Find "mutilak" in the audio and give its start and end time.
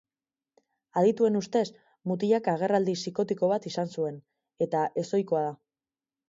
2.11-2.49